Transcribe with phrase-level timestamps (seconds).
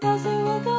[0.00, 0.77] Does it look